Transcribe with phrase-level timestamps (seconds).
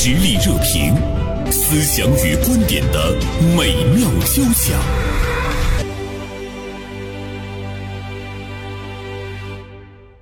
[0.00, 0.94] 实力热评，
[1.50, 3.16] 思想与观点的
[3.56, 4.78] 美妙交响。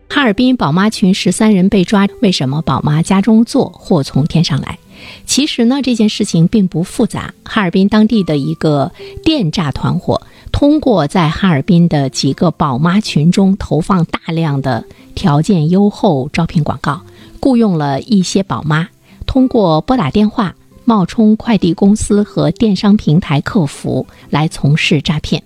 [0.09, 4.79] 哈尔滨宝妈群十三人被抓，为什么宝妈家中坐，祸从天上来？
[5.27, 7.35] 其实呢，这件事情并不复杂。
[7.45, 8.91] 哈尔滨当地的一个
[9.23, 10.23] 电诈团伙，
[10.53, 17.03] 通过在哈尔滨的几个宝妈群中投放大量的条件优厚招聘广告，
[17.41, 18.89] 雇佣了一些宝妈，
[19.37, 20.57] 通过拨打电话
[20.87, 25.43] 冒充快递公司和电商平台客服来从事诈骗。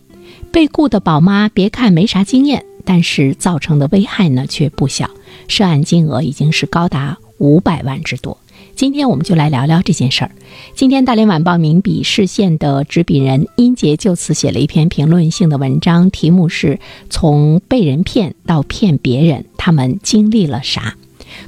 [0.53, 5.11] 被雇的宝妈别看没啥经验，但是造成的危害呢却不小，
[5.49, 8.39] 涉案金额已经是高达五百万之多。
[8.77, 10.31] 今天我们就来聊聊这件事儿。
[10.77, 20.95] 今天大连晚报名笔视线的执笔人殷杰就此写了一篇评论性的文章，题目是从被人骗到骗别人，他们经历了啥？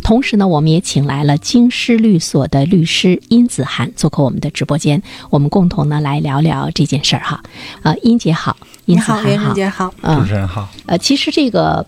[0.02, 7.42] 同时呢，我们也请来了京师律所的律师殷子涵做客我们的直播间，我们共同呢来聊聊这件事儿哈。
[7.82, 8.56] 呃，殷姐好，
[8.86, 10.68] 殷子涵袁晨姐好，嗯主持人好。
[10.86, 11.86] 呃，其实这个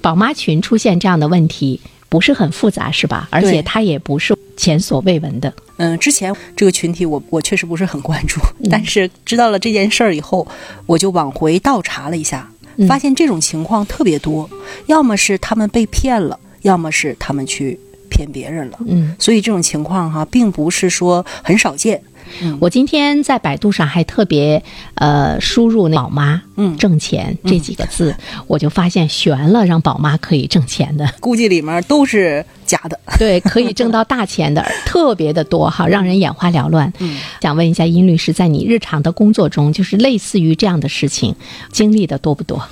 [0.00, 3.28] 宝妈群出现这样的问题不是很复杂，是吧？
[3.30, 5.52] 而且它也不是前所未闻的。
[5.76, 10.46] 嗯，之前这个群体我我确实不是很关注，嗯但是知道了这件事儿以后，
[10.86, 14.48] 我就往回倒查了一下，嗯发现这种情况特别多，
[14.86, 17.78] 要么是他们被骗了，要么是他们去
[18.10, 18.78] 骗别人了。
[18.86, 22.02] 嗯，所以这种情况哈，并不是说很少见。
[22.40, 24.60] 嗯我今天在百度上还特别
[24.94, 28.16] 呃输入那“宝妈”嗯挣钱这几个字，
[28.48, 31.06] 我就发现悬了，让宝妈可以挣钱的。
[31.20, 32.98] 估计里面都是假的。
[33.20, 36.90] 对，可以挣到大钱的 特别的多哈，让人眼花缭乱。
[36.98, 41.36] 嗯，想问一下殷律师，在你日常的工作中，就是类似于这样的事情，
[41.72, 42.66] 经历的多不多？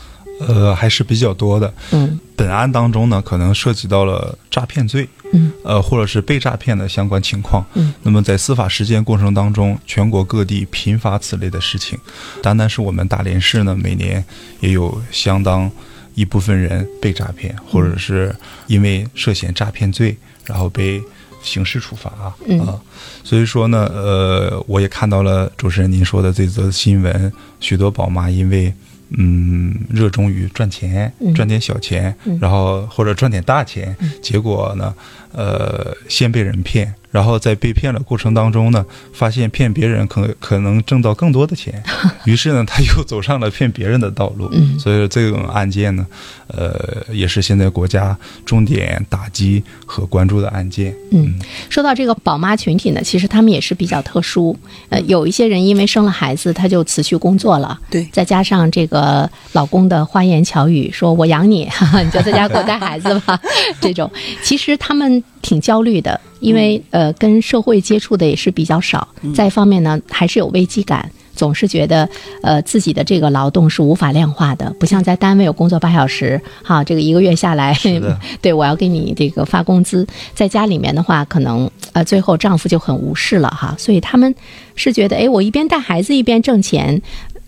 [0.48, 1.72] 呃，还是比较多的。
[1.92, 7.64] 嗯本案当中呢，可能涉及到了诈骗罪，嗯，呃，或者是被诈骗的相关情况。
[7.74, 11.96] 嗯，那么在司法实践过程当中，全国各地频发此类的事情。
[12.42, 14.24] 单单是我们大连市呢，每年
[14.58, 15.70] 也有相当
[16.14, 18.34] 一部分人被诈骗，或者是
[18.66, 21.00] 因为涉嫌诈骗罪，然后被
[21.44, 22.34] 刑事处罚啊。
[22.48, 22.80] 嗯啊
[23.22, 28.74] 所以说呢，呃，我也看到了主持人您说的这则新闻，许多宝妈因为
[29.18, 32.38] 嗯热衷于赚钱嗯，赚点小钱，嗯。
[32.40, 34.94] 然后或者赚点大钱，结果呢，
[35.32, 41.80] 呃，先被人骗，然后在被骗的过程当中呢，发现骗别人可可能挣到更多的钱，
[42.26, 44.48] 于是呢，他又走上了骗别人的道路。
[44.52, 46.04] 嗯所以这种案件呢，
[46.48, 50.92] 呃，也是现在国家重点打击和关注的案件。
[51.12, 51.34] 嗯，
[51.68, 54.56] 说到这个宝妈群体呢，其实他们也是比较特殊。
[54.88, 57.78] 呃，有一些人因为生了孩子，他就辞去工作了。
[57.90, 63.38] 对再加上这个老公的花言巧语，说我养你，哈哈，你就在家给我带孩子吧。
[63.80, 64.10] 这种
[64.42, 71.10] 其实他们挺焦虑的，因为呃跟社会接触的也是比较少，再一方面呢还是有危机感。
[71.34, 72.06] 总是觉得，
[72.42, 77.74] 呃，自己的这个劳动是无法量化的，不像在单位有工作八小时，哈，这个一个月下来，
[78.42, 80.06] 对我要给你这个发工资。
[80.34, 84.32] 在家里面的话，可能呃最后丈夫就很无视了哈，所以他们
[84.76, 87.00] 是觉得，哎，我一边带孩子一边挣钱，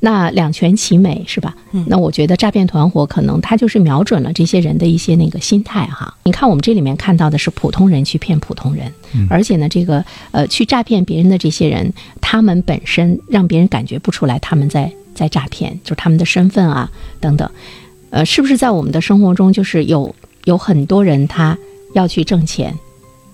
[0.04, 1.56] 那两全其美是吧？
[1.86, 6.14] 那我觉得诈骗团伙可能他就是瞄准了这些人的一些那个心态哈。
[6.24, 8.92] 你看我们这里面看到的是普通人去骗普通人，
[9.30, 17.48] 而且呢，这个呃去诈骗别人的这些人，他们本身让别人感觉不出来他们在在诈骗，就是他们的身份啊等等。
[18.10, 21.56] 呃，是不是在我们的生活中，就是有有很多人他
[21.94, 22.78] 要去挣钱，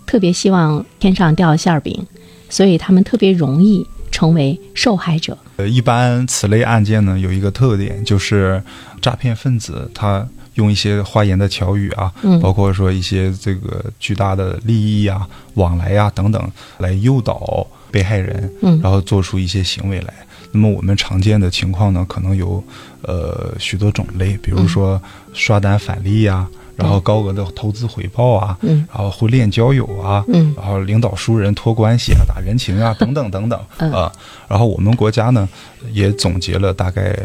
[0.07, 2.07] 特别希望天上掉馅儿饼，
[2.49, 3.85] 所以他们特别容易
[4.21, 5.37] 成为受害者。
[5.57, 8.63] 呃，一般此类案件呢，有一个特点，就是
[9.01, 20.13] 诈骗分子他用一些花言的巧语啊，嗯包括说一些这个巨大的利益啊、往来啊等等，来诱导被害人，嗯然后做出一些行为来。
[20.53, 22.63] 那么我们常见的情况呢，可能有
[23.01, 25.01] 呃许多种类，比如说
[25.33, 26.47] 刷单返利呀、
[26.81, 34.13] 然后高额的投资回报啊，嗯然后婚恋交友啊，嗯然后领导熟人托关系啊、打人情啊等等等等嗯啊。
[34.49, 35.49] 然后我们国家呢
[35.93, 37.17] 也总结了大概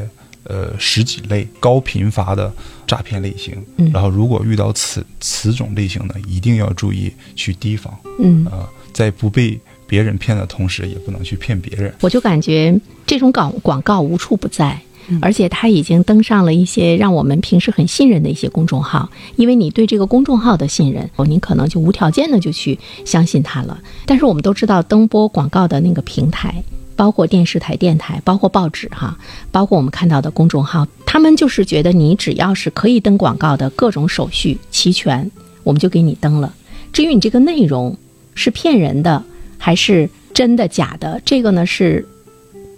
[0.44, 2.52] 呃十几类高频发的
[2.86, 3.56] 诈骗类型。
[3.78, 11.94] 嗯然后如果遇到此此种类型呢，一定要注意去提防嗯，啊、在不被别人骗的同时，也不能去骗别人。
[12.02, 12.76] 我就感觉
[13.06, 14.80] 这种广广告无处不在。
[15.22, 23.80] 而且他已经登上了一些让我们平时很信任的一些公众号，因为你对这个公众号的信任，哦你可能就无条件的就去相信它了。
[24.06, 26.64] 但是我们都知道，登播广告的那个平台，
[26.96, 29.18] 包括电视台、电台，包括报纸哈，
[29.52, 35.30] 包括我们看到的公众号，他们就是觉得你只要是可以登广告的各种手续齐全，
[35.64, 36.54] 我们就给你登了。
[36.92, 37.98] 至于你这个内容
[38.34, 39.24] 是骗人的
[39.58, 42.08] 还是真的假的，这个呢是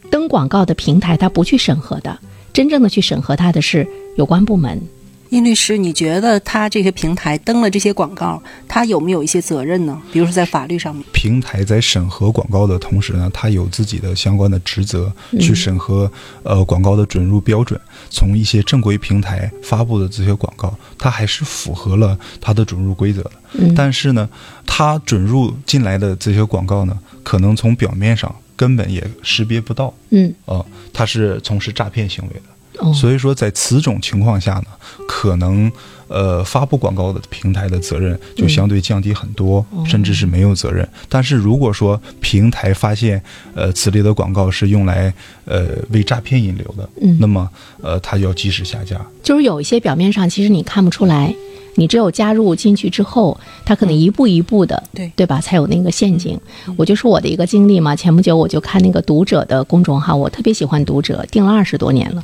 [0.09, 2.17] 登广告的平台它不去审核的，
[2.53, 4.81] 真正的去审核它的是有关部门。
[5.29, 10.01] 殷律师，你觉得他这些平台登了这些广告，他有没有一些责任呢？
[10.09, 16.09] 比如说在法律上面，平台在审核广告的同时呢，它有自己的相关的职责，去审核
[16.43, 17.77] 呃广告的准入标准。
[18.09, 23.31] 从一些正规平台发布的这些广告，它还是符合了它的准入规则的。
[23.55, 24.29] 嗯但是呢，
[24.65, 32.41] 它准入进来的这些广告呢，可能从表面上根本也识别不到，嗯，呃，他是从事诈骗行为的。
[32.79, 34.65] 哦，所以说，在此种情况下呢，
[35.07, 35.71] 可能
[36.07, 40.87] 呃发布广告的平台的责任就相对降低很多，甚至是没有责任。
[41.09, 43.19] 但是如果说平台发现
[43.55, 45.11] 呃此类的广告是用来
[45.45, 47.49] 呃为诈骗引流的，嗯那么
[47.81, 49.03] 呃它要及时下架。
[49.23, 51.33] 就是有一些表面上其实你看不出来，
[51.79, 55.11] 你只有加入进去之后，他可能一步一步的，对。
[55.15, 56.39] 对吧，才有那个陷阱。
[56.75, 62.23] 我就说我的一个经历嘛，前不久我就看那个读者的公众号，我特别喜欢读者，订了二十多年了。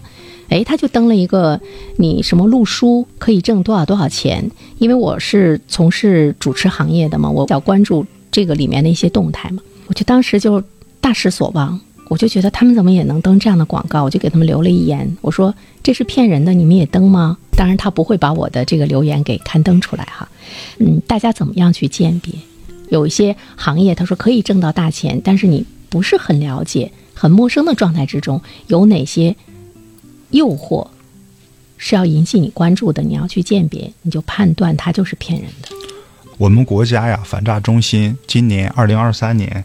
[0.49, 1.59] 哎，他就登了一个
[1.97, 10.61] 你什么录书可以挣多少多少钱，因为我是从事主持行业的嘛，我比较关注这个里面的一些动态嘛，我就当时就
[10.99, 11.79] 大失所望，
[12.13, 15.51] 我就觉得他们怎么也能登这样的广告，我就给他们留了一言，我说
[15.81, 17.39] 这是骗人的，你们也登吗？
[17.57, 20.29] 当然他不会把我的这个留言给刊登出来哈，
[20.77, 22.35] 嗯，大家怎么样去鉴别？
[22.89, 29.35] 有一些行业他说可以挣到大钱，但是你不是很了解、很陌生的状态之中，有哪些
[30.29, 30.87] 诱惑
[31.77, 33.01] 是要引起你关注的？
[33.01, 35.69] 你要去鉴别，你就判断它就是骗人的。
[36.37, 39.63] 我们国家呀，反诈中心今年二零二三年，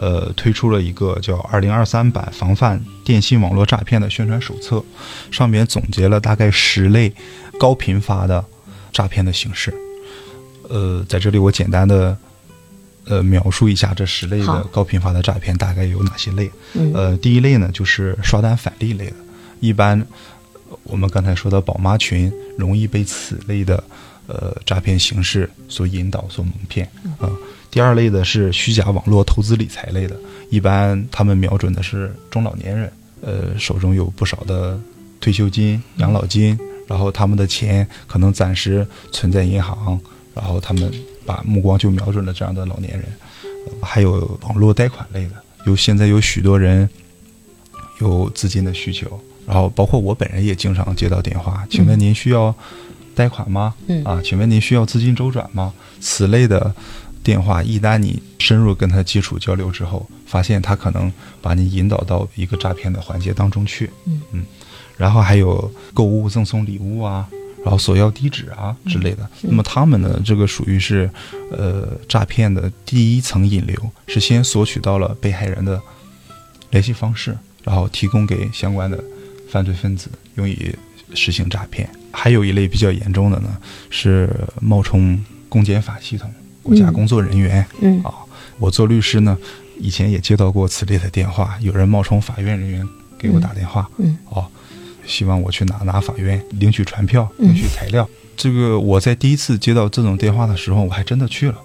[0.00, 4.76] 呃，推出了一个叫《二零二三版防范电信网络诈骗的宣传手册》，
[5.30, 7.12] 上面总结了大概十类
[7.58, 8.42] 高频发的
[8.90, 9.74] 诈骗的形式。
[10.70, 12.16] 呃，在这里我简单的
[13.04, 16.50] 呃描述一下这十类的高频发的诈骗大概有哪些类。
[16.72, 19.16] 嗯呃，第一类呢就是刷单返利类的，
[19.60, 20.00] 一般
[20.70, 23.84] 呃我们刚才说的宝妈群容易被此类的
[24.26, 26.88] 呃诈骗形式所引导、所蒙骗
[27.18, 27.28] 啊、
[27.70, 30.16] 第二类的是虚假网络投资理财类的，
[30.50, 34.78] 一般他们瞄准的是中老年人，呃，手中有不少的
[35.20, 36.58] 退休金、养老金，
[36.88, 39.98] 然后他们的钱可能暂时存在银行，
[40.34, 40.92] 然后他们
[41.24, 43.04] 把目光就瞄准了这样的老年人。
[43.80, 45.32] 还有网络贷款类的，
[45.66, 46.88] 有现在有许多人
[48.00, 52.52] 有资金的需求，然后包括我本人也经常接到电话，请问您需要
[53.14, 53.74] 贷款吗？
[53.86, 55.72] 嗯啊，请问您需要资金周转吗？
[56.00, 56.74] 此类的
[57.22, 61.12] 电话，一旦你深入跟他接触交流之后，发现他可能
[61.42, 63.90] 把你引导到一个诈骗的环节当中去。
[64.32, 64.44] 嗯
[64.96, 67.26] 然后还有购物赠送礼物啊，
[67.64, 69.26] 然后索要地址啊之类的。
[69.40, 71.08] 那么他们呢，这个属于是
[71.50, 75.80] 呃诈骗的第一层引流，是先索取到了被害人的
[76.68, 77.34] 联系方式，
[77.64, 79.02] 然后提供给相关的
[79.48, 80.70] 犯罪分子用以
[81.14, 81.88] 实行诈骗。
[82.12, 83.56] 还有一类比较严重的呢，
[83.88, 84.28] 是
[84.60, 85.18] 冒充
[85.48, 86.30] 公检法系统、
[86.62, 87.64] 国家嗯工作人员。
[87.80, 88.02] 嗯。
[88.02, 88.14] 啊，
[88.58, 89.36] 我做律师呢，
[89.78, 92.86] 以前也接到过此类的电话，有人冒充法院人员
[93.18, 94.16] 给我打电话，嗯。
[94.30, 94.46] 哦，
[95.06, 97.48] 希望我去哪哪法院领取传票、嗯。
[97.48, 98.08] 领取材料。
[98.36, 101.58] 这个我在第一次接到这种电话的时候，我还真的去了。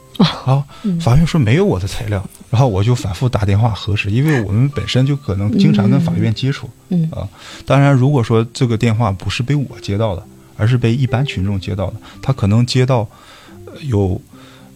[0.45, 0.63] 啊，
[1.01, 7.09] 法院说没有我的材料，然后我就反复打电话核实，因为我们本身就可能经常跟法院接触，嗯。
[7.11, 7.27] 啊，
[7.65, 10.25] 当然如果说这个电话不是被我接到的，
[10.55, 13.07] 而是被一般群众接到的，他可能接到
[13.65, 14.21] 呃有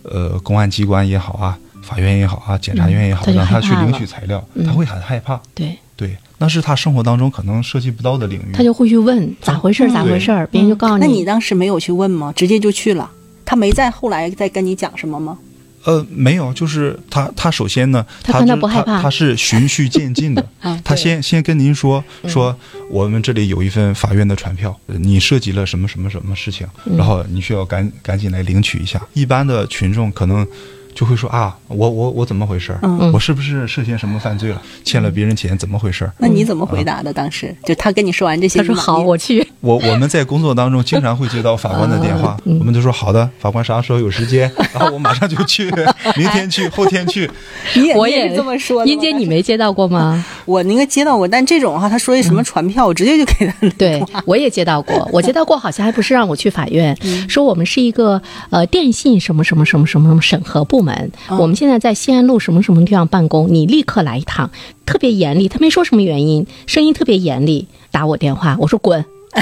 [0.03, 4.65] 呃公安机关也好啊，法院也好啊，检察院也好，嗯让他去领取材料，嗯。
[4.65, 11.05] 他会很害怕，对，对，那是他生活当中可能涉及不到的领域，他就会去问咋回事儿，咋回事儿，别人就告诉你。
[11.05, 12.33] 那你当时没有去问吗？
[12.35, 13.09] 直接就去了？
[13.45, 15.37] 他没在后来再跟你讲什么吗？
[15.83, 19.01] 呃，没有，就是他，他首先呢，他看他是不害怕。
[19.01, 20.45] 他是循序渐进的。
[20.59, 22.55] 啊，他先先跟您说说，
[22.89, 26.67] 我们这里有一份法院的传票，呃你涉及了什么什么什么事情，
[26.97, 29.01] 然后你需要赶赶紧来领取一下。
[29.13, 30.45] 一般的群众可能
[30.93, 32.77] 就会说啊，我我我怎么回事
[33.13, 34.61] 我是不是涉嫌什么犯罪了？
[34.83, 36.11] 欠了别人钱，怎么回事儿？
[36.17, 37.13] 那你怎么回答的？
[37.13, 39.45] 当时就他跟你说完这些，他说好，我去。
[39.61, 45.69] 我我们在工作当中经常会接到法官的电话，我们就说好的，法官啥时候有时间， 然后我马上就去，
[46.15, 47.29] 明天去，后天去。
[47.75, 48.89] 你也这么说的。
[48.89, 50.23] 英姐，你没接到过吗？
[50.45, 53.69] 我应该接到过，但这种哈，他说一什么传票，我直接就给他。
[53.77, 56.95] 对，我也接到过， 我接到过，好像还不是让我去法院，
[57.27, 60.88] 说我们是一个呃电信什么什么什么什么什么审核部门，
[61.29, 64.49] 我们现在在西安路什么什么地方办公，你立刻来一趟，
[64.85, 69.03] 特别严厉，他没说什么原因，声音特别严厉，打我电话，我说滚。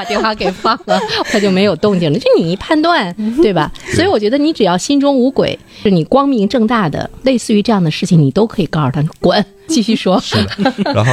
[0.00, 0.98] 把电话给放了，
[1.30, 2.18] 他就没有动静了。
[2.18, 3.70] 就你一判断，对吧？
[3.92, 10.18] 所以我觉得你只要心中无鬼，是你光明正大的，类似于这样的事情，你都可以告诉他滚，继续说。
[10.20, 11.12] 是的， 然后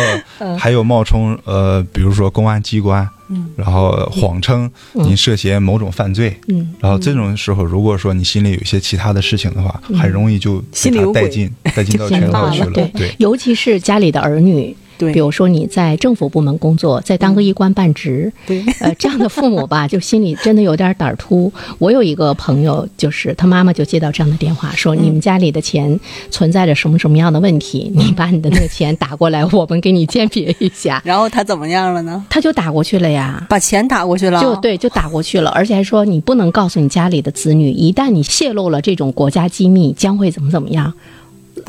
[0.57, 12.71] 还有冒充呃，比如说公安机关，嗯然后谎称您涉嫌某种犯罪，嗯，然后这种时候，如果说你心里有一些其他的事情的话，很容易就被他带进带进到圈套去了。
[12.71, 14.73] 对对，尤其是家里的儿女。
[14.97, 21.51] 对比如说你在政府部门工作，再当个一官半职，对呃，这样的父母吧， 就心里真的有点胆儿突。
[21.77, 25.99] 我有一个朋友，就是他妈妈就接到这样的电话，说你们家里的钱
[26.31, 31.01] 存在着什么什么样的问题，你把你的那个钱打过来，我们给你鉴别一下。
[31.05, 32.25] 然后他怎么样了呢？
[32.29, 33.45] 他就打过去了呀。
[33.49, 40.93] 把钱打过去了，就对，就打过去了，而且还说你不能告诉你家里的子女，一旦你泄露了这种国家机密，将会怎么怎么样。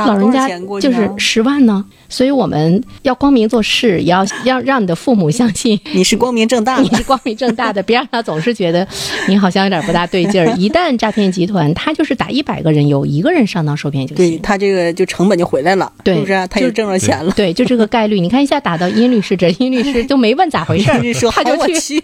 [0.07, 0.49] 老人家
[0.81, 8.87] 就是十万呢，所以我们要光明做事，也要 要让你的父母相信 你是光明正大的，你是光明正大的，别让他总是觉得
[9.27, 10.49] 你好像有点不大对劲儿。
[10.57, 14.17] 一旦诈骗集团，他就是打一百个人，有一个人上当受骗就行。
[14.17, 16.47] 对他这个就成本就回来了，对是不是啊？
[16.47, 17.33] 他就挣着钱了。
[17.37, 22.03] 对，就这个概率，你看一下打到殷律师这，殷律师都没问咋回事儿律师，他就去去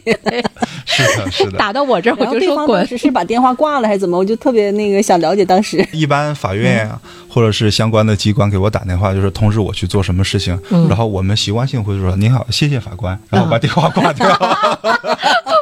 [0.84, 1.58] 是的，是的。
[1.58, 4.18] 打到我这儿，我就说滚是把电话挂了还是怎么？
[4.18, 5.84] 我就特别那个想了解当时。
[5.92, 6.88] 一般法院
[7.28, 14.26] 或者是相关的机关给我打电话，就是通知我去做什么事情，嗯然后我们习惯性会说“您好，谢谢法官”，然后把电话挂掉。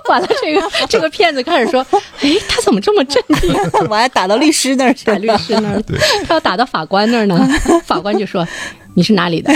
[0.09, 1.81] 完了，这个 这个骗子开始说，
[2.21, 3.55] 哎，他怎么这么镇定？
[3.89, 5.11] 我还打到律师那儿去。
[5.13, 5.83] 律师那儿，
[6.27, 7.49] 他要打到法官那儿呢，
[7.87, 8.47] 法官就说
[8.95, 9.51] 你是哪里的，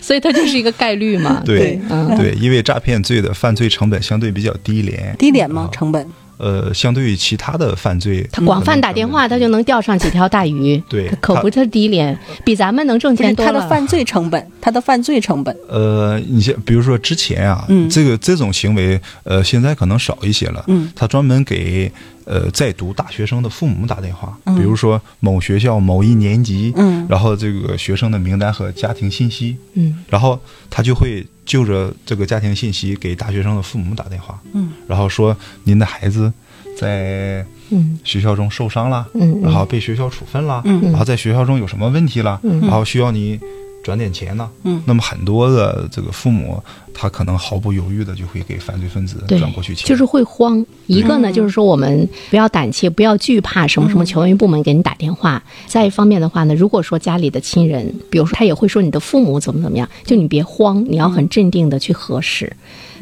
[0.00, 1.42] 所以他就是一个概率嘛。
[1.44, 5.68] 对嗯对，因为诈骗罪的犯罪成本相对比较低廉，低廉吗？
[5.72, 6.08] 成本？
[6.38, 10.82] 呃，相对于其他的犯罪，他广泛打电话，他就能钓上几条大鱼。
[10.88, 13.52] 对他可不是低廉，比咱们能挣钱多了。
[13.52, 15.54] 他的犯罪成本，他的犯罪成本。
[15.68, 20.64] 呃，你像比如说之前啊，嗯这个这种行为，呃，现在可能少一些了。
[20.68, 21.90] 嗯，他专门给
[22.24, 30.38] 呃在读大学生的父母打电话，嗯比如说某学校某一年级，嗯然后这个学生的名单和家庭信息，嗯然后
[30.70, 36.30] 他就会就着这个家庭信息给大学生的父母打电话，嗯，然后说您的孩子
[36.78, 37.98] 在嗯。
[38.04, 40.82] 学校中受伤了，嗯然后被学校处分了，嗯。
[40.92, 42.60] 然后在学校中有什么问题了，嗯。
[42.60, 43.40] 然后需要你
[43.88, 50.62] 转点钱呢，嗯那么很多的这个父母，他可能毫不犹豫的就会给犯罪分子转过去钱，就是会慌。
[50.86, 55.42] 一个呢，就是说我们不要胆怯，不要惧怕什么什么权威部门给你打电话。
[55.66, 62.54] 再一方面的话呢，如果说家里的亲人，比如说他也会说你的父母怎么怎么样，就你别慌，你要很镇定的去核实。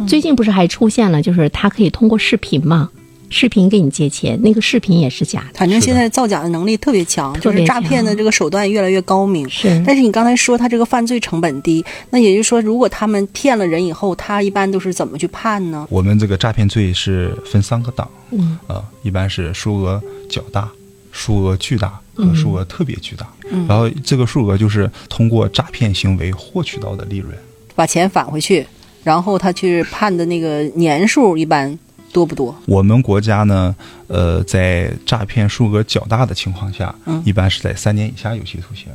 [0.06, 2.90] 最近不是还出现了，就是他可以通过视频嘛，
[3.28, 5.58] 视频给你借钱，那个视频也是假的。
[5.58, 9.48] 反正现在造假的能力特别强，就是诈骗的这个手段越来越高明。
[9.48, 15.86] 是但是你刚才说他这个犯罪成本低，那也就是说，如果他们骗了人以后，他一般都是怎么去判呢？
[15.90, 20.70] 我们这个诈骗罪是分三个档，嗯啊、一般是数额较大、
[21.10, 23.26] 数额巨大和数额特别巨大。
[23.50, 27.32] 嗯然后这个数额就是通过诈骗行为获取到的利润。
[27.76, 28.66] 把钱返回去，
[29.04, 31.78] 然后他去判的那个年数一般
[32.12, 32.54] 多不多？
[32.66, 33.74] 我们国家呢，
[34.08, 38.86] 呃，在诈骗数额较大的情况下，嗯一般是在三年以下有期徒刑，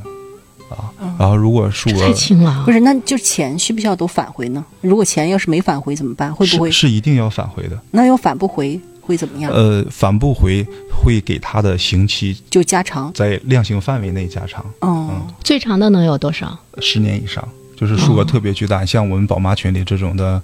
[0.68, 2.72] 啊，然后如果数额太轻了啊不。
[2.72, 4.64] 是，那就钱需不需要都返回呢？
[4.80, 6.34] 如果钱要是没返回怎么办？
[6.34, 6.88] 会不会是？
[6.88, 9.52] 是一定要返回的，那要返不回会怎么样？
[9.52, 13.12] 呃，返不回会给他的刑期就加长。
[13.12, 15.10] 在量刑范围内加长哦，
[15.44, 16.58] 最长的能有多少？
[16.80, 20.42] 十年以上，就是数额特别巨大，像我们宝妈群里这种的。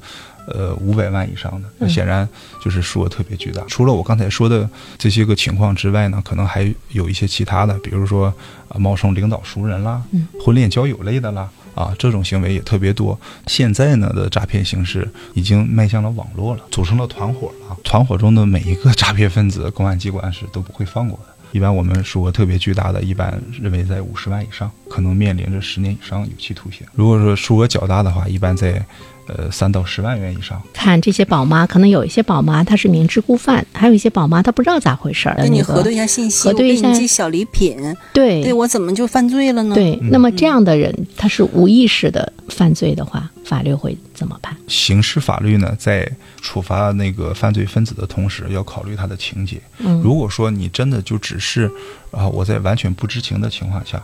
[0.50, 2.28] 呃，五百万以上的，那显然
[2.62, 3.62] 就是数额特别巨大。
[3.68, 8.32] 除了我刚才说的这些个情况之外呢，可能还有一些其他的，比如说
[8.68, 13.18] 啊，冒充领导熟人啦，嗯婚恋交友类的啦，啊，这种行为也特别多。
[13.46, 17.76] 现在呢的诈骗形式已经迈向了网络了，组成了团伙了。
[17.84, 21.34] 团伙中的每一个诈骗分子，公安机关是都不会放过的。
[21.52, 26.86] 一般我们数额特别巨大的，一般认为在五十万以上，可能面临着十年以上有期徒刑。
[26.94, 28.84] 如果说数额较大的话，一般在
[29.28, 30.60] 呃三到十万元以上。
[30.72, 35.34] 看这些宝妈，可能有一些宝妈她是明知故犯，还有一些宝妈她不知道咋回事儿。
[35.38, 39.74] 那你核对一下信息，核对一下小礼品，对对我怎么就犯罪了呢？
[39.74, 44.56] 对，那么这样的人他是无意识的犯罪的话，法律会怎么判？
[44.66, 49.60] 刑事法律呢，在处罚那个犯罪分子的同时，要考虑他的情节。
[49.78, 51.70] 嗯如果说你真的就只是
[52.10, 54.02] 啊、我在完全不知情的情况下，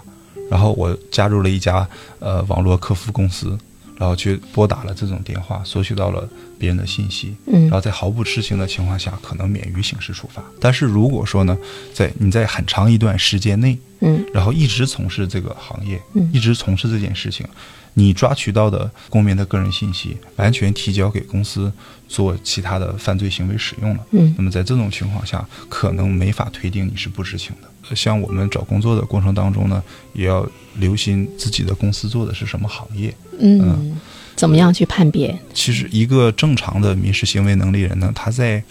[0.50, 1.88] 然后我加入了一家
[2.18, 3.58] 呃网络客服公司，
[3.96, 10.42] 然后去拨打了这种电话，索取到了别人的信息，嗯然后在毫不知情的情况下，可能免于刑事处罚。
[10.60, 11.56] 但是如果说呢，
[11.92, 17.46] 在你在很长一段时间内，嗯然后一直从事这个行业，嗯一直从事这件事情，
[17.94, 21.72] 你抓取到的公民的个人信息，完全提交给公司
[22.08, 24.04] 做其他的犯罪行为使用了。
[24.10, 27.68] 嗯那么在这种情况下，可能没法推定你是不知情的。
[27.88, 30.46] 呃像我们找工作的过程当中呢，也要
[30.78, 33.14] 留心自己的公司做的是什么行业。
[33.38, 33.96] 嗯，
[34.36, 35.36] 怎么样去判别？
[35.52, 38.62] 其实，一个正常的民事行为能力人呢，他在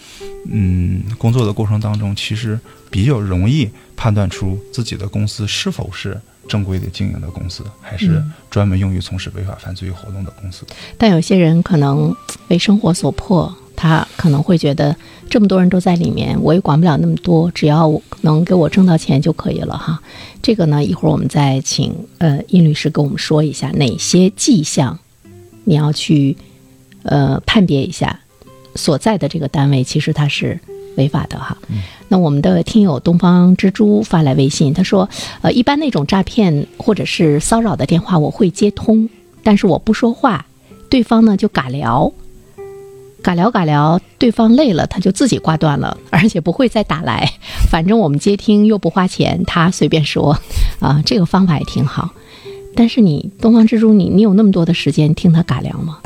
[0.50, 2.58] 嗯工作的过程当中，其实
[2.90, 10.66] 比较容易判断出自己的公司是否是正规的经营的公司，还是嗯专门用于从事违法犯罪活动的公司。
[10.98, 12.14] 但有些人可能
[12.48, 13.54] 为生活所迫，
[13.84, 14.96] 他可能会觉得
[15.28, 20.00] 这么多人都在里面，我也管不了那么多，只要能给我挣到钱就可以了哈。
[20.40, 24.98] 这个呢，一会儿我们再请呃殷律师跟我们说一下哪些迹象
[25.64, 26.34] 你要去
[27.02, 28.20] 呃判别一下
[28.74, 30.58] 所在的这个单位其实它是
[30.96, 31.58] 违法的哈。
[32.08, 35.10] 那我们的听友东方之珠发来微信，他说
[35.42, 39.10] ：“呃，一般那种诈骗或者是骚扰的电话我会接通，
[39.42, 40.46] 但是我不说话，
[40.88, 42.10] 对方呢就尬聊，
[43.24, 47.26] 尬聊尬聊，对方累了他就自己挂断了，而且不会再打来。
[47.70, 50.38] 反正我们接听又不花钱，他随便说，
[50.78, 52.10] 啊，这个方法也挺好。
[52.76, 55.98] 但是你东方之珠，你你有那么多的时间听他尬聊吗？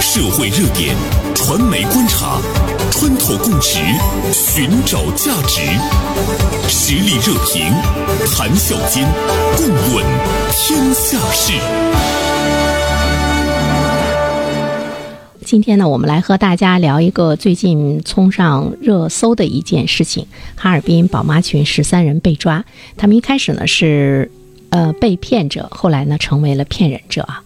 [0.00, 0.96] 社会热点，
[1.32, 2.40] 传媒观察，
[2.90, 3.78] 穿透共识，
[4.32, 5.60] 寻找价值，
[6.68, 7.70] 实力热评，
[8.34, 9.06] 谈笑间，
[9.56, 10.04] 共论
[10.50, 11.52] 天下事。
[15.48, 22.62] 今天呢，我们来和大家聊一个最近冲上热搜的一件事情：哈尔滨宝妈群十三人被抓。
[22.98, 24.30] 他们一开始呢是
[24.68, 27.42] 呃被骗者，后来呢成为了骗人者啊。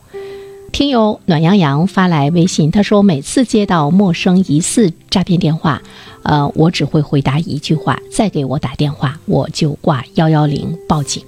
[0.72, 5.80] 听友暖洋洋发来微信，他说每次接到陌生疑似诈骗电话，
[6.24, 11.22] 呃，我只会回答一句话：再给我打电话，我就挂幺幺零报警。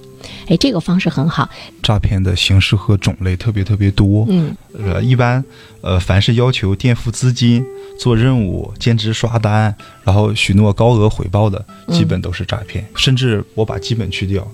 [0.47, 1.49] 哎，这个方式很好。
[1.81, 4.25] 诈骗的形式和种类特别特别多。
[4.29, 5.43] 嗯呃，一般
[5.81, 7.65] 呃，凡是要求垫付资金、
[7.99, 12.85] 做任务、兼职刷单，然后许诺高额回报的，基本都是诈骗。
[12.95, 14.45] 甚至我把基本去掉，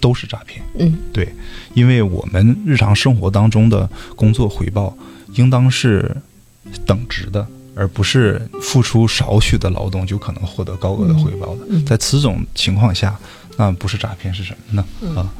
[0.00, 0.64] 都是诈骗。
[0.78, 1.28] 嗯对，
[1.74, 4.96] 因为我们日常生活当中的工作回报
[5.34, 6.16] 应当是
[6.84, 7.46] 等值的，
[7.78, 11.60] 而不是付出少许的劳动就可能获得高额的回报的。
[11.70, 13.16] 嗯在此种情况下，
[13.56, 15.14] 那不是诈骗是什么呢？
[15.14, 15.32] 啊，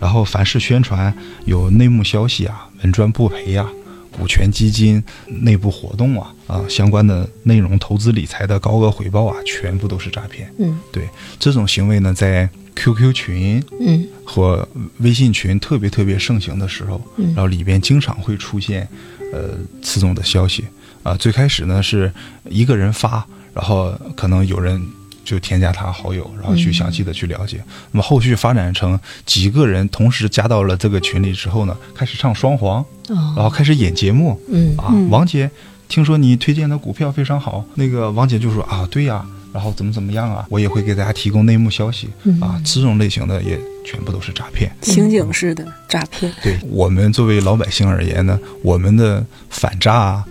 [0.00, 3.68] 然后凡是宣传有内幕消息啊、稳赚不赔呀、
[4.10, 10.50] 股权基金内部活动啊啊相关的内容、投资理财的高额回报啊，全部都是诈骗。
[10.58, 11.06] 嗯对
[11.38, 14.66] 这种行为呢，在 QQ 群嗯和
[15.00, 18.88] 微信群特别特别盛行的时候，嗯然后里边经常会出现
[19.32, 19.50] 呃
[19.82, 20.64] 此种的消息
[21.02, 21.14] 啊。
[21.14, 22.12] 最开始呢是
[22.48, 24.80] 一个人发，然后可能有人
[25.24, 27.62] 就添加他好友，然后去嗯详细的去了解。
[27.90, 35.50] 那么后续发展成几个人同时加到了这个群里之后呢，开始唱双簧，哦然后开始演节目嗯啊，王姐。
[35.88, 44.74] 听说你推荐的股票非常好，那个王姐就说啊，对呀、然后怎么怎么样啊，我也会给大家提供内幕消息、嗯啊，这种类型的也全部都是诈骗。
[44.80, 50.24] 情景式的诈骗，对我们作为老百姓而言呢，我们的反诈啊，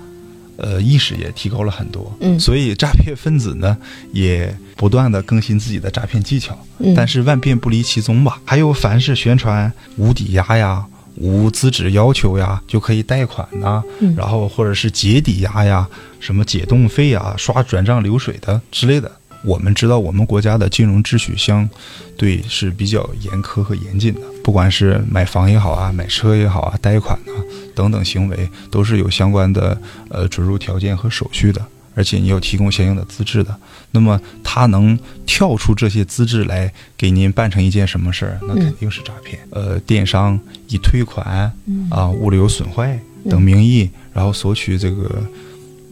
[0.61, 2.15] 呃意识也提高了很多。
[2.21, 3.77] 嗯所以诈骗分子呢
[4.13, 6.57] 也不断的更新自己的诈骗技巧。
[6.79, 8.39] 嗯但是万变不离其宗吧。
[8.45, 10.85] 还有凡是宣传无抵押呀。
[11.17, 15.85] 无资质要求呀，就可以贷款呐、嗯然后或者是解抵押呀，
[16.21, 19.11] 什么解冻费啊、刷转账流水的之类的。
[19.43, 21.67] 我们知道，我们国家的金融秩序相
[22.15, 27.33] 对是比较严苛和严谨的，不管是买房也好啊，买车也好啊，贷款啊
[27.73, 33.55] 等等行为，都是有相关的呃准入条件和手续的，而且你要提供相应的资质的。
[33.91, 39.39] 那么他能跳出这些资质来给您办成一件什么事儿，那肯定是诈骗。
[39.49, 41.51] 呃，电商以退款
[41.89, 42.97] 啊、物流损坏
[43.29, 45.23] 等名义，然后索取这个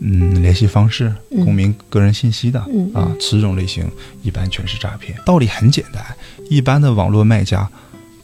[0.01, 3.89] 嗯联系方式、嗯公民个人信息的嗯啊，此种类型
[4.23, 5.17] 一般全是诈骗。
[5.25, 6.03] 道理很简单，
[6.49, 7.69] 一般的网络卖家。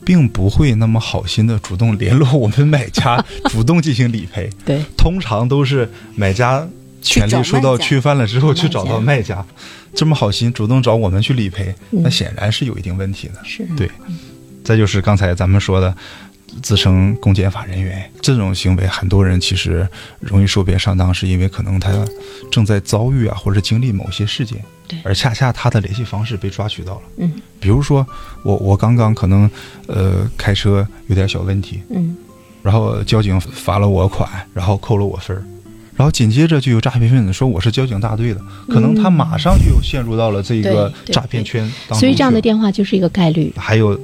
[0.05, 3.17] 并不会那么好心的主动联络我们买家，
[3.49, 4.47] 主动进行理赔。
[4.63, 6.63] 对，通常都是买家
[7.01, 9.43] 权利受到侵犯了之后去找到卖家，
[9.95, 13.41] 这么好心主动找我们去理赔，嗯那显然是有一定问题的。
[13.43, 13.89] 是对，
[14.63, 15.97] 再就是刚才咱们说的，
[16.61, 18.09] 自称公检法人员。
[18.21, 19.87] 这种行为，很多人其实
[20.19, 21.91] 容易受骗上当，是因为可能他
[22.51, 24.97] 正在遭遇啊，或者经历某些事件，对。
[25.03, 27.01] 而恰恰他的联系方式被抓取到了。
[27.17, 27.31] 嗯。
[27.59, 28.05] 比如说
[28.43, 29.49] 我我刚刚可能
[29.87, 32.15] 呃开车有点小问题，嗯。
[32.63, 35.43] 然后交警罚了我款，然后扣了我分儿，
[35.95, 41.99] 然后紧接着就有诈骗分子说我是交警大队的，可能他马上就陷入到了这个诈骗圈当中。
[41.99, 43.53] 所以这样的电话就是一个概率。
[43.55, 43.95] 还有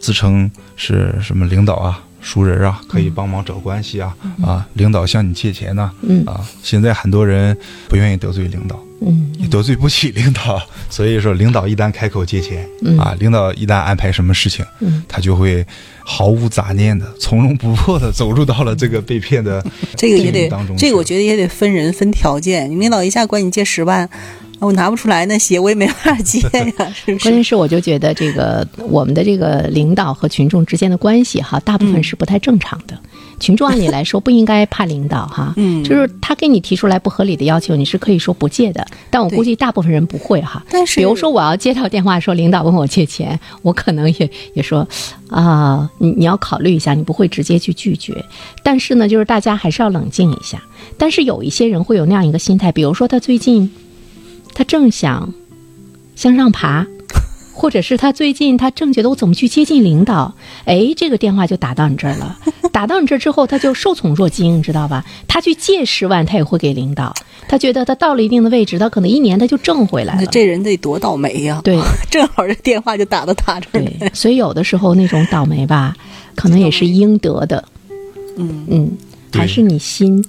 [0.00, 6.40] 自称是什么领导啊、熟人啊，可以帮忙找关系啊、啊，领导向你借钱呢、嗯啊。
[6.62, 7.56] 现在很多人
[7.88, 15.64] 不愿意得罪领导，嗯也得罪不起领导， 所以说领导一旦开口借钱、嗯啊，领导一旦安排什么事情，嗯他就会
[16.04, 19.64] 毫无杂念的、从容不迫的走入到了这个被骗的
[19.96, 22.70] 这个也得当中，这个我觉得也得分人分条件。
[22.70, 24.08] 你领导一下管你借十万，
[24.60, 27.24] 我拿不出来那鞋，我也没法借呀， 是不是？
[27.24, 32.98] 关键是我就觉得这个我们的这个领导和群众之间的关系哈，大部分是不太正常的。
[33.40, 38.84] 群众按理来说不应该怕领导哈，嗯就是他给你提出来不合理的要求，你是可以说不借的。
[39.10, 40.60] 但我估计大部分人不会哈。
[40.70, 44.86] 但是比如说我要接到电话说领导问我借钱，我可能也也说
[45.28, 48.24] 啊，你你要考虑一下，你不会直接去拒绝。
[48.64, 50.60] 但是呢，就是大家还是要冷静一下。
[50.96, 53.70] 但是有一些人会有那样一个心态，比如说他最近
[54.58, 55.32] 他正想
[56.16, 56.84] 向上爬，
[57.54, 62.36] 或者是他最近他正觉得我怎么去接近领导，哎，这个电话就打到你这儿了。
[62.72, 65.04] 打到你这儿之后，他就受宠若惊，你知道吧？
[65.28, 67.14] 他去借十万，他也会给领导。
[67.48, 70.26] 他觉得他到了一定的位置，他可能一年他就挣回来了。
[70.26, 71.60] 这人得多倒霉呀！
[71.62, 71.78] 对，
[72.10, 73.92] 正好这电话就打到他这儿来。
[74.00, 75.94] 对，所以有的时候那种倒霉吧，
[76.34, 77.62] 可能也是应得的。
[78.36, 80.22] 嗯，嗯，对还是你心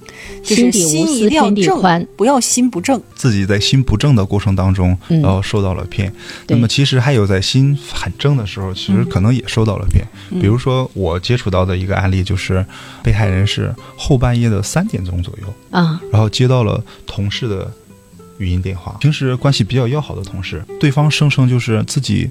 [0.44, 3.02] 就是心底无心一私定要正天地宽。，不要心不正。
[3.16, 6.12] 自己在心不正的过程当中，嗯然后受到了骗。
[6.48, 10.06] 对那么其实还有在心很正的时候，其实可能也受到了骗。
[10.42, 12.66] 比如说我接触到的一个案例，就是
[13.04, 17.72] 被害人是后半夜的三点钟左右，啊，然后接到了同事的
[18.38, 22.30] 语音电话，平时关系比较要好的同事，对方声称就是自己，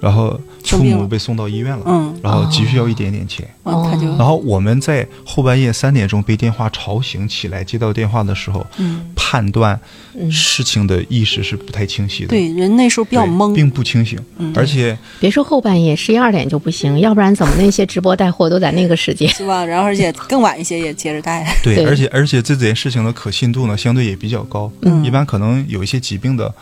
[0.00, 3.46] 然后父母被送到医院了，嗯，然后急需要一点点钱。
[3.62, 9.78] 然后我们在后半夜三点钟被电话吵醒起来，接到电话的时候，嗯，判断
[10.14, 14.52] 嗯事情的意识是不太清晰的，对人那时候比较懵，并不清醒，嗯。
[14.56, 19.28] 而且别说后半夜十一二点就不行，要不然怎么那些直播带货都在那个时间？
[19.34, 19.64] 是吧？
[19.64, 21.46] 然后而且更晚一些也接着带。
[21.62, 21.84] 对，对。
[21.84, 25.04] 而且而且这件事情的可信度呢，相对也比较高，嗯。
[25.04, 26.52] 一般可能有一些疾病的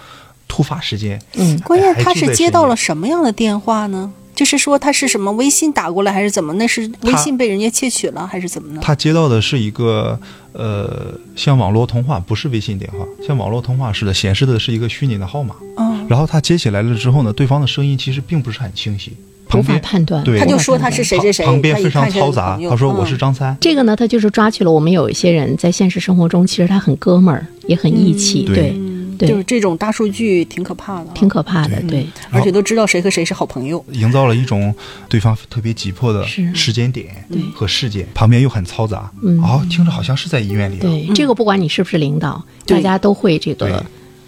[0.49, 4.11] 突发事件，嗯，关键他是接到了什么样的电话呢？
[4.35, 6.53] 就是说他是什么微信打过来，还是怎么？
[6.55, 8.81] 那是微信被人家窃取了，还是怎么呢？
[8.81, 10.17] 他接到的是一个
[10.53, 15.57] 呃，像网络通话，不是微信电话，像网络通话似的，显示的是一个虚拟的号码。
[15.77, 19.11] 嗯，然后他接起来了之后呢，对方的声音其实并不是很清晰，
[19.49, 20.23] 无法旁边判断。
[20.23, 23.57] 对他就说他是谁谁谁，旁边非常嘈杂他说我嗯是张三。
[23.61, 28.73] 这个呢，他就是抓取了我们有一些人在现实生活中，其实他很哥们儿，也很义气，对
[29.19, 32.07] 对就是这种大数据挺可怕的啊，挺可怕的，对对。
[32.31, 33.85] 而且都知道谁和谁是好朋友。
[33.91, 34.75] 营造了一种
[35.09, 40.81] 对方特别急迫的时间点对和事件，旁边又很嘈杂，嗯哦，听着好像是在医院里、啊。
[40.83, 43.85] 对，这个不管你是不是领导，大家都会这个，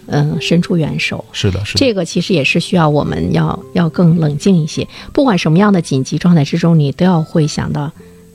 [0.07, 1.23] 嗯，伸出援手。
[1.31, 1.79] 是的，是的。
[1.79, 4.87] 这个其实也是需要我们要要更冷静一些。
[5.13, 7.91] 不管什么样的紧急状态之中，你都要会想到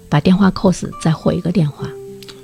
[0.08, 1.88] 把电话扣死，再回一个电话，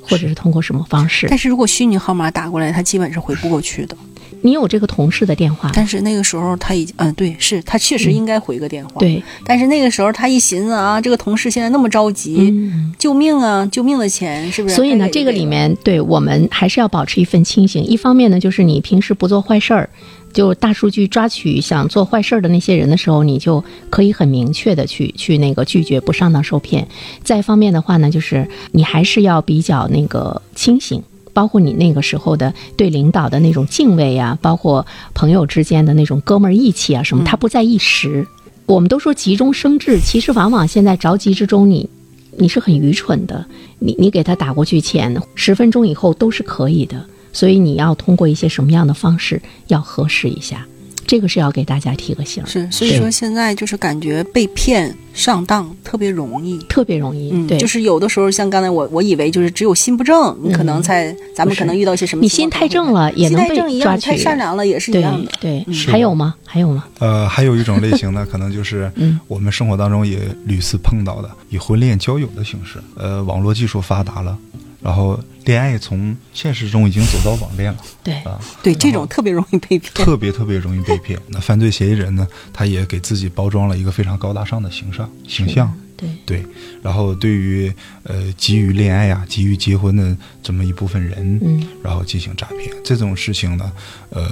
[0.03, 1.39] 或者是通过什么方式但。
[1.39, 3.97] 是如果虚拟号码打过来，他基本是回不过去的。
[4.45, 12.93] 你有这个同事的电话，但是那个时候他已经，嗯，对，是他确实应该回个电话。，对，但是那个时候他一寻思啊，这个同事现在那么着急，嗯。
[12.99, 14.75] 救命啊，救命的钱是不是？
[14.75, 17.85] 所以呢，这个里面对我们还是要保持一份清醒。
[17.85, 19.89] 一方面呢，就是你平时不做坏事儿，
[20.33, 26.89] 就大数据抓取想做坏事的那些人的时候，你就可以很明确的去去那个拒绝，不上当受骗。
[27.23, 31.03] 再一方面的话呢，就是你还是要比较那个清醒。
[31.35, 38.27] 包括你那个时候的对领导的那种敬畏啊，包括朋友之间的那种哥们儿义气啊，什么，他不在一时。
[38.67, 41.89] 我们都说急中生智，其实往往现在着急之中，你
[42.37, 43.47] 你是很愚蠢的。
[43.79, 47.03] 你你给他打过去钱，十分钟以后都是可以的。
[47.33, 50.67] 所以你要通过一些什么样的方式，要核实一下。
[51.05, 56.57] 这个是要给大家提个醒，是，所以说现在就是感觉被骗上当特别容易。
[56.71, 57.31] 特别容易。
[57.33, 64.11] 嗯，对，就是有的时候像刚才我我以为就是只有心不正，你可能才咱们可能遇到一些什么你心太正了，也心能被太正一样，你抓取。
[64.11, 65.31] 太善良了也是一样的。
[65.39, 66.35] 对，嗯还有吗？
[66.47, 66.85] 还有吗？
[67.01, 72.79] 呃，还有一种类型呢， 可能就是嗯我们生活当中也屡次碰到的，以婚恋交友的形式。
[72.97, 74.39] 呃，网络技术发达了，
[74.83, 79.93] 然后恋爱从现实中已经走到网恋了对，啊，对，这种特别容易被骗。
[79.95, 81.19] 特别特别容易被骗。
[81.29, 85.73] 那犯罪嫌疑人呢，他也给自己包装了一个非常高大上的形象形象。
[85.97, 86.47] 对，对，
[86.83, 93.71] 然后对于呃急于恋爱啊、急于结婚的这么一部分人，嗯，然后进行诈骗，这种事情呢，
[94.11, 94.29] 呃，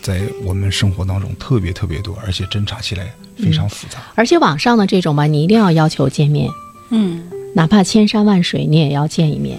[0.00, 3.98] 在我们生活当中特别特别多，而且侦查起来非常复杂。
[4.14, 6.50] 而且网上的这种吧，你一定要要求见面，
[6.88, 9.58] 嗯，哪怕千山万水，你也要见一面。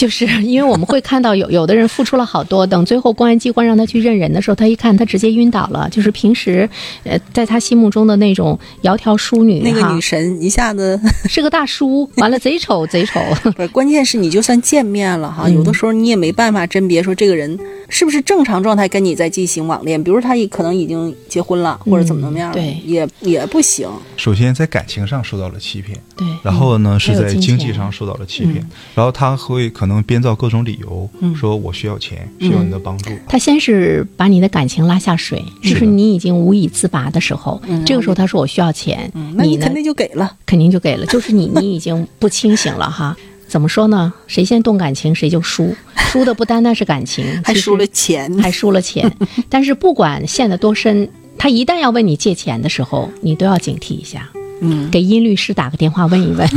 [0.00, 5.86] 就是 因为我们会看到有有的人付出了好多，等最后公安机关让他去认人的时候，他一看他直接晕倒了。
[5.90, 6.66] 就是平时，
[7.04, 13.20] 呃，在他心目中的那种窈窕淑女，那个女神一下子是个大叔，完了贼丑贼丑。
[13.52, 17.58] 不是，关键是你就算见面了哈，嗯有的时候你也没办法甄别说这个人
[17.90, 23.86] 是不是正常状态跟你在进行网恋，比如他也可能已经结婚了，或者怎么怎么样，嗯对也也不行。
[24.16, 33.10] 首先在感情上受到了欺骗，对，然后呢是在经济上受到了欺骗，嗯然后他会可能编造各种理由，嗯说我需要钱，需要你的帮助。
[33.28, 40.36] 他先是把你的感情拉下水，就是你已经无以自拔的时候，嗯这个时候他说我需要钱，你肯定就给了。
[40.46, 43.16] 肯定就给了，就是你你已经不清醒了哈。
[43.48, 44.12] 怎么说呢？
[44.28, 49.10] 谁先动感情谁就输，输的不单单是感情， 还输了钱，还输了钱。
[49.50, 54.28] 但是不管陷得多深，他一旦要问你借钱的时候，你都要警惕一下。
[54.60, 56.48] 嗯，给殷律师打个电话问一问。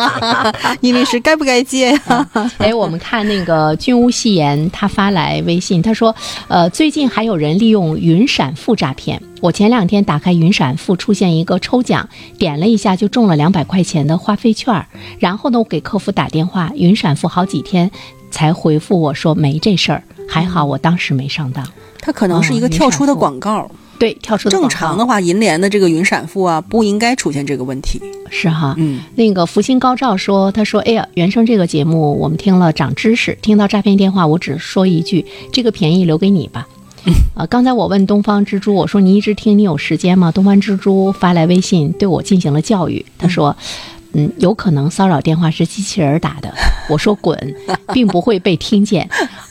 [0.80, 2.28] 殷律师该不该接呀？
[2.58, 6.14] 哎，我们看那个君无戏言，他发来微信，他说，
[6.48, 9.20] 呃，最近还有人利用云闪付诈骗。
[9.40, 14.86] 我前两天打开云闪付，出现一个抽奖，点了一下就中了两百块钱的话费券儿。
[15.18, 17.90] 然后呢，我给客服打电话，云闪付好几天
[18.30, 21.66] 才回复我说没这事儿，还好我当时没上当。
[22.02, 23.70] 它可能是一个哦跳出的广告。
[24.00, 28.00] 对，跳出的正常的话，银联的这个云闪付啊，不应该出现这个问题。
[28.30, 36.66] 是哈，嗯，那个福星高照说，他说：“哎呀，原生这个节目我们听了长知识，听到诈骗电话，我只说一句，这个便宜留给你吧。”
[37.36, 40.32] 啊，刚才我问东方之珠，我说你一直听，你有时间吗？
[40.32, 43.54] 东方之珠发来微信对我进行了教育，他说
[44.14, 46.50] ：“嗯，有可能骚扰电话是机器人打的。
[46.88, 47.54] ”我说：“滚，
[47.92, 49.06] 并不会被听见。”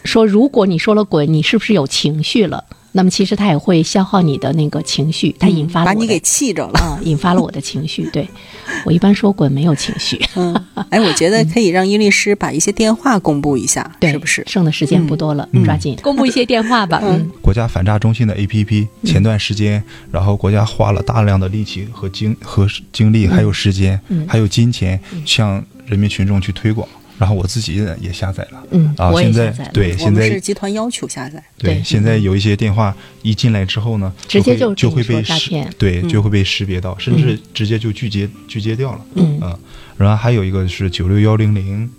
[0.05, 2.63] 说如果你说了滚，你是不是有情绪了？
[2.91, 6.80] 那么其实它也会消耗你的那个情绪，它引发了把你给气着了。
[6.80, 8.10] 啊、引发了我的情绪。
[8.12, 8.28] 对
[8.86, 10.56] 我一般说滚没有情绪，嗯，
[10.89, 14.43] 哎，我觉得可以让殷律师把一些电话公布一下，对，是不是？
[14.47, 16.99] 剩的时间不多了，嗯抓紧公布一些电话吧。
[17.04, 26.88] 嗯国家反诈中心的 APP，前段时间，然后国家花了大量的力气和精和精力，还有时间，嗯还有金钱，向人民群众去推广。
[27.19, 31.43] 然后我自己呢也下载了，嗯，啊，现在对现在是集团要求下载。
[31.58, 36.08] 对对现在有一些电话一进来之后呢，直接就会就会被识对，嗯。
[36.10, 39.01] 就会被识别到，甚至直接就拒接拒接掉了。
[39.15, 39.38] 嗯。
[39.41, 39.60] 啊，
[39.97, 41.89] 然后还有一个是九六幺零零，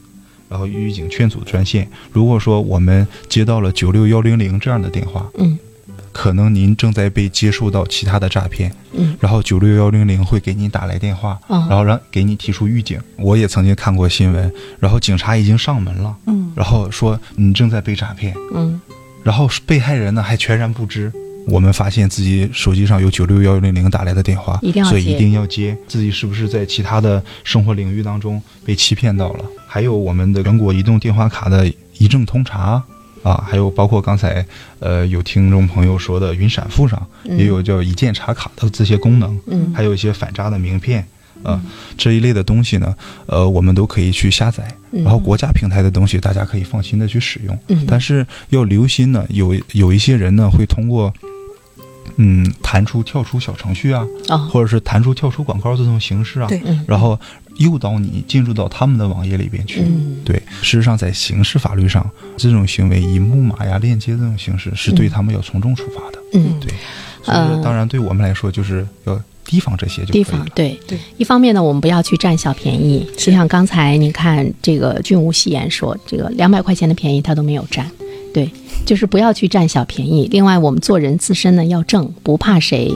[0.49, 1.87] 然后预警劝阻专线。
[2.11, 5.59] 如果说我们接到了九六幺零零这样的电话，嗯
[6.13, 13.01] 可能您正在被接受到其他的诈骗，嗯然后九六幺零零会给您打来电话，嗯然后让给你提出预警。
[13.17, 18.81] 我也曾经看过新闻，然后警察已经上门了，嗯然后说你正在被诈骗，嗯
[19.23, 21.13] 然后被害人呢还全然不知。
[21.49, 25.77] 我们发现自己手机上有九六幺零零打来的电话，一定要接所以一定要接。
[25.89, 29.45] 自己是不是在其他的生活领域当中被欺骗到了？
[29.67, 32.83] 还有我们的全国移动电话卡的一证通查
[33.23, 34.45] 啊，还有包括刚才
[34.79, 41.07] 呃有听众朋友说的云闪付上嗯也有叫一键查卡的这些功能，嗯还有一些反诈的名片。
[41.43, 41.59] 啊，
[41.97, 47.59] 这一类的东西呢，呃，我们都可以去下载，嗯然后国家平台的东西，大家可以放心的去使用。
[47.69, 51.11] 嗯但是要留心呢，有有一些人呢会通过，
[52.17, 57.19] 嗯，弹出、跳出小程序啊，哦或者是弹出、跳出广告这种形式啊，对嗯然后
[57.61, 59.83] 诱导你进入到他们的网页里边去。
[59.83, 66.19] 嗯对，事实上在刑事法律上，这种行为以木马呀、链接这种形式，是对他们要从重处罚的。
[66.35, 66.73] 嗯，对，
[67.23, 70.23] 所以呃当然对我们来说，就是要提防这些提。
[70.23, 70.99] 防对对。
[71.19, 77.91] 一方面呢，我们不要去占小便宜，就像刚才你看这个君无戏言说，这个两百块钱的便宜他都没有占，
[78.33, 78.49] 对，
[78.87, 80.29] 就是不要去占小便宜。
[80.31, 82.95] 另外，我们做人自身呢要正，不怕谁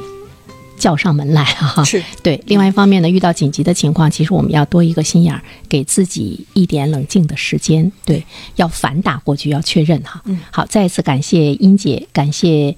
[0.79, 7.91] 叫上门来哈、是 对，另外一方面呢，遇到紧急的情况，其实我们要多一个心眼儿，给自己一点冷静的时间。
[8.05, 8.25] 对，
[8.57, 10.21] 要反打过去，要确认哈。
[10.27, 12.77] 嗯，好，再一次感谢英姐，感谢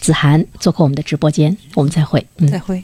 [0.00, 2.24] 子涵做客我们的直播间，我们再会。
[2.38, 2.58] 嗯再。
[2.58, 2.82] 会。